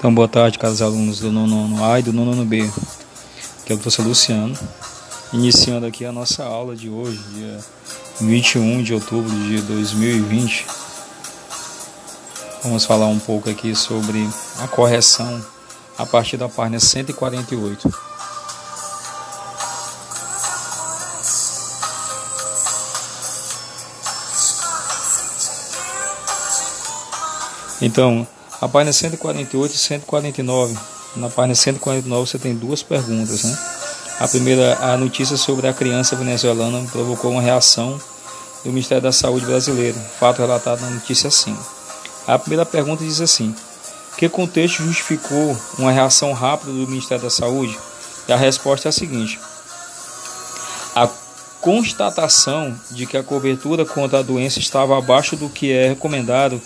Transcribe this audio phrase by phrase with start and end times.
[0.00, 2.62] Então, boa tarde, caros alunos do nono A e do nono B.
[3.60, 4.58] Aqui é o professor Luciano.
[5.30, 7.58] Iniciando aqui a nossa aula de hoje, dia
[8.18, 10.66] 21 de outubro de 2020.
[12.62, 14.26] Vamos falar um pouco aqui sobre
[14.62, 15.44] a correção
[15.98, 17.92] a partir da página 148.
[27.82, 28.26] Então,
[28.60, 30.76] a página 148 e 149.
[31.16, 33.58] Na página 149 você tem duas perguntas, né?
[34.20, 37.98] A primeira, a notícia sobre a criança venezuelana provocou uma reação
[38.62, 39.98] do Ministério da Saúde brasileiro.
[40.18, 41.58] Fato relatado na notícia acima.
[42.26, 43.54] A primeira pergunta diz assim:
[44.18, 47.78] Que contexto justificou uma reação rápida do Ministério da Saúde?
[48.28, 49.40] E a resposta é a seguinte:
[50.94, 51.08] A
[51.62, 56.60] constatação de que a cobertura contra a doença estava abaixo do que é recomendado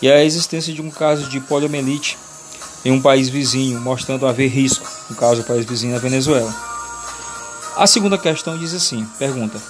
[0.00, 2.18] e a existência de um caso de poliomielite
[2.84, 6.54] em um país vizinho, mostrando haver risco, no caso do país vizinho da Venezuela.
[7.76, 9.60] A segunda questão diz assim, pergunta,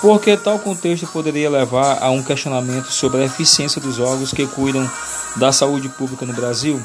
[0.00, 4.46] por que tal contexto poderia levar a um questionamento sobre a eficiência dos órgãos que
[4.46, 4.88] cuidam
[5.36, 6.82] da saúde pública no Brasil?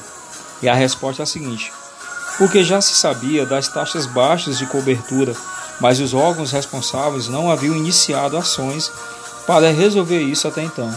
[0.62, 1.72] E a resposta é a seguinte,
[2.38, 5.36] porque já se sabia das taxas baixas de cobertura,
[5.80, 8.92] mas os órgãos responsáveis não haviam iniciado ações
[9.48, 10.94] para resolver isso até então.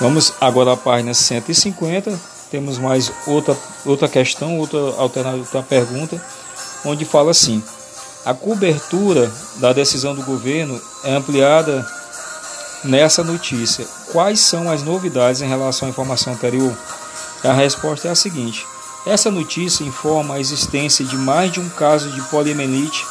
[0.00, 2.18] Vamos agora à página 150.
[2.50, 6.22] Temos mais outra, outra questão, outra alternativa, outra pergunta,
[6.84, 7.62] onde fala assim:
[8.24, 11.84] a cobertura da decisão do governo é ampliada
[12.84, 13.86] nessa notícia.
[14.12, 16.72] Quais são as novidades em relação à informação anterior?
[17.42, 18.64] A resposta é a seguinte:
[19.04, 23.04] essa notícia informa a existência de mais de um caso de poliomielite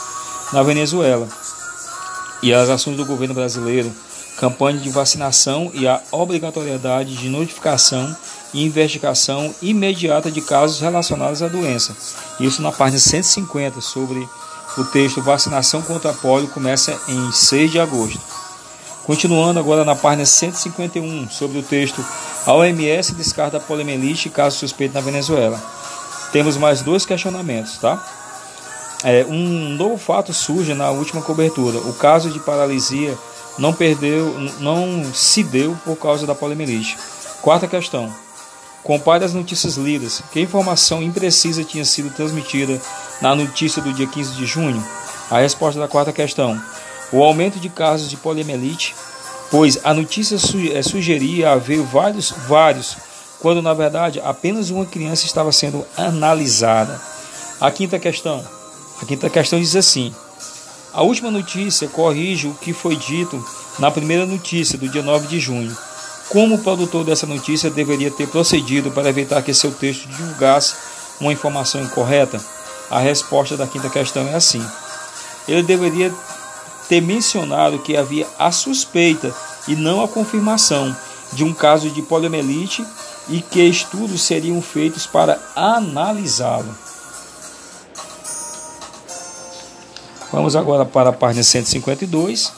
[0.54, 1.28] na Venezuela
[2.42, 3.92] e as ações do governo brasileiro
[4.38, 8.16] campanha de vacinação e a obrigatoriedade de notificação
[8.54, 11.96] e investigação imediata de casos relacionados à doença.
[12.40, 14.28] Isso na página 150 sobre
[14.78, 18.20] o texto Vacinação contra a polio começa em 6 de agosto.
[19.06, 22.06] Continuando agora na página 151 sobre o texto
[22.46, 25.60] A OMS descarta poliomielite caso suspeito na Venezuela.
[26.32, 28.04] Temos mais dois questionamentos, tá?
[29.04, 33.18] É, um novo fato surge na última cobertura, o caso de paralisia
[33.58, 36.98] não perdeu, não se deu por causa da poliomielite.
[37.42, 38.14] Quarta questão.
[38.84, 40.22] Compare as notícias lidas.
[40.32, 42.82] Que informação imprecisa tinha sido transmitida
[43.22, 44.84] na notícia do dia 15 de junho?
[45.30, 46.62] A resposta da quarta questão.
[47.12, 48.96] O aumento de casos de poliomielite,
[49.50, 52.98] pois a notícia eh, sugeria haver vários, vários,
[53.40, 57.00] quando na verdade apenas uma criança estava sendo analisada.
[57.60, 58.44] A quinta questão.
[59.02, 60.14] A quinta questão diz assim:
[60.94, 63.44] a última notícia corrige o que foi dito
[63.80, 65.76] na primeira notícia do dia 9 de junho.
[66.30, 70.76] Como o produtor dessa notícia deveria ter procedido para evitar que seu texto divulgasse
[71.20, 72.42] uma informação incorreta?
[72.90, 74.66] A resposta da quinta questão é assim:
[75.48, 76.14] ele deveria
[76.90, 79.34] ter mencionado que havia a suspeita
[79.68, 80.96] e não a confirmação
[81.34, 82.86] de um caso de poliomielite
[83.30, 86.87] e que estudos seriam feitos para analisá-lo.
[90.32, 92.52] Vamos agora para a página 152,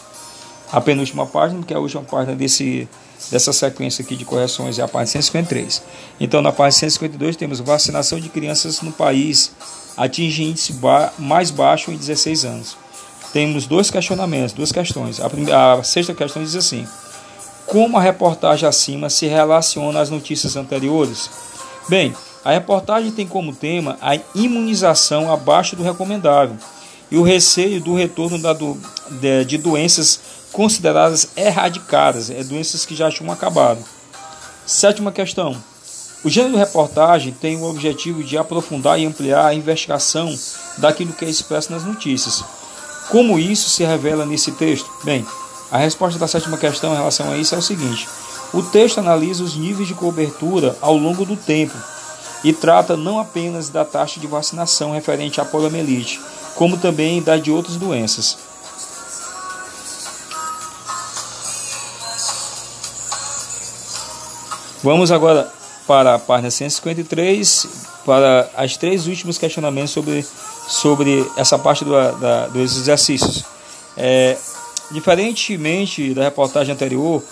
[0.71, 2.89] a penúltima página, que é a última página desse,
[3.31, 5.83] dessa sequência aqui de correções, é a página 153.
[6.19, 9.51] Então, na página 152, temos vacinação de crianças no país
[9.95, 12.77] atinge índice ba mais baixo em 16 anos.
[13.31, 15.19] Temos dois questionamentos, duas questões.
[15.19, 16.87] A, primeira, a sexta questão diz assim:
[17.67, 21.29] Como a reportagem acima se relaciona às notícias anteriores?
[21.87, 26.57] Bem, a reportagem tem como tema a imunização abaixo do recomendável
[27.11, 28.77] e o receio do retorno da do,
[29.09, 30.19] de, de, doenças
[30.51, 33.83] consideradas erradicadas, é, doenças que já tinham acabado.
[34.65, 35.55] Sétima questão.
[36.23, 40.37] O gênero de reportagem tem o objetivo de aprofundar e ampliar a investigação
[40.77, 42.43] daquilo que é expresso nas notícias.
[43.09, 44.89] Como isso se revela nesse texto?
[45.03, 45.25] Bem,
[45.71, 48.07] a resposta da sétima questão em relação a isso é o seguinte:
[48.53, 51.75] o texto analisa os níveis de cobertura ao longo do tempo
[52.43, 56.19] e trata não apenas da taxa de vacinação referente à poliomielite,
[56.59, 58.37] como também da de outras doenças.
[64.83, 65.49] Vamos agora
[65.87, 67.65] para a página 153,
[68.05, 70.25] para as três últimos questionamentos sobre,
[70.67, 73.45] sobre essa parte do, da, dos exercícios.
[73.95, 74.37] É,
[74.91, 77.23] diferentemente da reportagem anterior,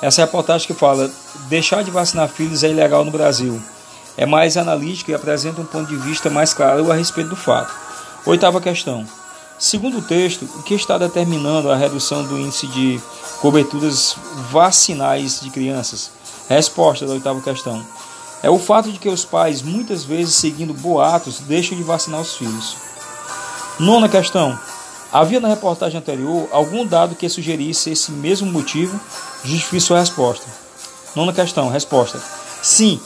[0.00, 1.10] essa reportagem que fala
[1.48, 3.60] deixar de vacinar filhos é ilegal no Brasil
[4.16, 7.85] é mais analítica e apresenta um ponto de vista mais claro a respeito do fato.
[8.26, 9.06] Oitava questão.
[9.56, 13.00] Segundo o texto, o que está determinando a redução do índice de
[13.40, 14.16] coberturas
[14.50, 16.10] vacinais de crianças?
[16.48, 17.86] Resposta da oitava questão.
[18.42, 22.34] É o fato de que os pais, muitas vezes seguindo boatos, deixam de vacinar os
[22.34, 22.76] filhos.
[23.78, 24.58] Nona questão.
[25.12, 29.00] Havia na reportagem anterior algum dado que sugerisse esse mesmo motivo?
[29.44, 30.46] Justifique sua resposta.
[31.14, 31.68] Nona questão.
[31.68, 32.20] Resposta.
[32.60, 33.00] Sim.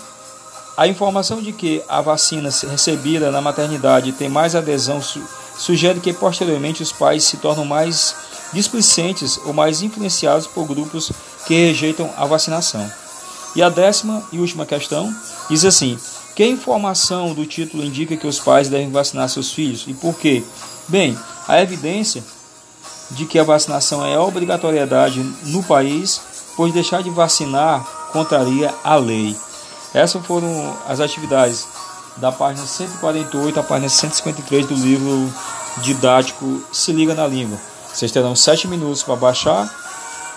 [0.80, 4.98] A informação de que a vacina recebida na maternidade tem mais adesão
[5.58, 8.16] sugere que posteriormente os pais se tornam mais
[8.50, 11.12] displicentes ou mais influenciados por grupos
[11.46, 12.90] que rejeitam a vacinação.
[13.54, 15.14] E a décima e última questão
[15.50, 15.98] diz assim:
[16.34, 20.42] que informação do título indica que os pais devem vacinar seus filhos e por quê?
[20.88, 21.14] Bem,
[21.46, 22.24] a evidência
[23.10, 26.22] de que a vacinação é obrigatoriedade no país,
[26.56, 27.84] pois deixar de vacinar
[28.14, 29.36] contraria a lei.
[29.92, 31.66] Essas foram as atividades
[32.16, 35.32] da página 148 à página 153 do livro
[35.78, 37.58] didático Se Liga na Língua.
[37.92, 39.68] Vocês terão sete minutos para baixar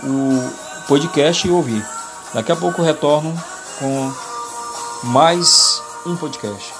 [0.04, 0.52] o
[0.88, 1.86] podcast e ouvir.
[2.34, 3.34] Daqui a pouco retorno
[3.80, 4.12] com
[5.04, 6.73] mais um podcast.